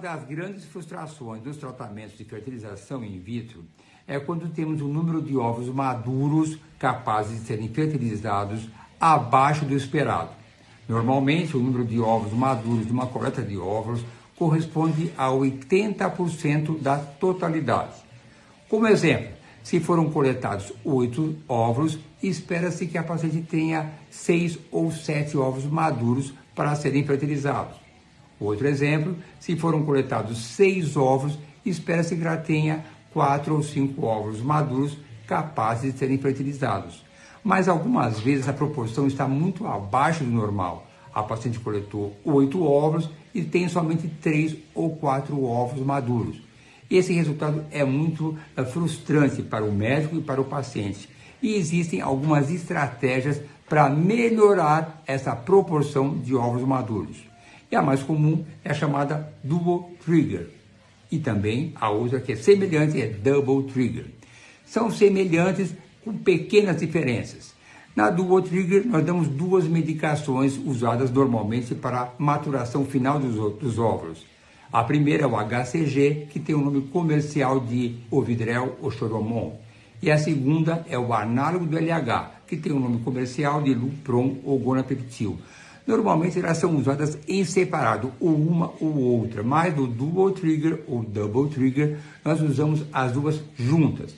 [0.00, 3.64] das grandes frustrações dos tratamentos de fertilização in vitro
[4.06, 8.68] é quando temos um número de ovos maduros capazes de serem fertilizados
[9.00, 10.30] abaixo do esperado.
[10.88, 14.04] Normalmente, o número de ovos maduros de uma coleta de óvulos
[14.36, 17.94] corresponde a 80% da totalidade.
[18.68, 19.30] Como exemplo,
[19.62, 26.32] se foram coletados oito óvulos, espera-se que a paciente tenha seis ou sete ovos maduros
[26.54, 27.79] para serem fertilizados.
[28.40, 34.96] Outro exemplo, se foram coletados seis ovos, espera-se que tenha quatro ou cinco óvulos maduros
[35.26, 37.04] capazes de serem fertilizados.
[37.44, 40.86] Mas algumas vezes a proporção está muito abaixo do normal.
[41.14, 46.40] A paciente coletou oito óvulos e tem somente três ou quatro óvulos maduros.
[46.90, 51.08] Esse resultado é muito é, frustrante para o médico e para o paciente.
[51.42, 57.29] E existem algumas estratégias para melhorar essa proporção de ovos maduros.
[57.70, 60.48] E a mais comum é a chamada Dual Trigger.
[61.10, 64.06] E também a outra que é semelhante é Double Trigger.
[64.64, 67.54] São semelhantes com pequenas diferenças.
[67.94, 73.78] Na Dual Trigger, nós damos duas medicações usadas normalmente para a maturação final dos, dos
[73.78, 74.24] óvulos.
[74.72, 79.58] A primeira é o HCG, que tem o nome comercial de Ovidrel ou Choromon.
[80.00, 84.36] E a segunda é o análogo do LH, que tem o nome comercial de Lupron
[84.44, 85.38] ou Gonapeptil.
[85.90, 91.02] Normalmente elas são usadas em separado, ou uma ou outra, mas no dual trigger ou
[91.02, 94.14] double trigger nós usamos as duas juntas.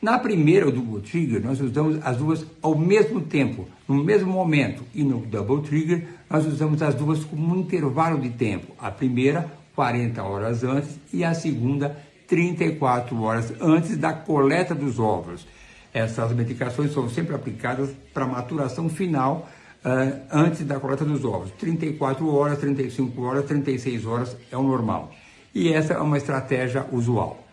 [0.00, 5.04] Na primeira, double trigger, nós usamos as duas ao mesmo tempo, no mesmo momento, e
[5.04, 8.72] no double trigger nós usamos as duas com um intervalo de tempo.
[8.78, 15.46] A primeira, 40 horas antes, e a segunda, 34 horas antes da coleta dos óvulos.
[15.92, 19.46] Essas medicações são sempre aplicadas para maturação final
[19.84, 21.50] uh, antes da coleta dos ovos.
[21.52, 25.12] 34 horas, 35 horas, 36 horas é o normal.
[25.54, 27.46] E essa é uma estratégia usual.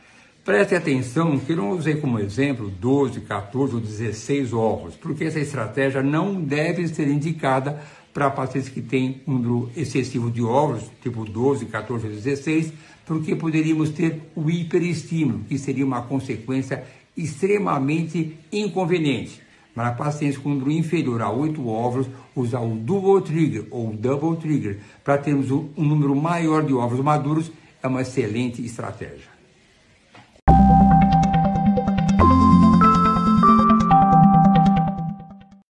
[0.44, 6.01] Preste atenção que não usei como exemplo 12, 14 ou 16 ovos, porque essa estratégia
[6.01, 7.81] não deve ser indicada
[8.13, 12.72] para pacientes que têm um número excessivo de óvulos, tipo 12, 14 ou 16,
[13.06, 16.84] porque poderíamos ter o hiperestímulo, que seria uma consequência
[17.16, 19.41] extremamente inconveniente.
[19.77, 24.79] Para pacientes com número inferior a 8 óvulos, usar o dual trigger ou double trigger
[25.03, 27.51] para termos um número maior de óvulos maduros
[27.83, 29.37] é uma excelente estratégia.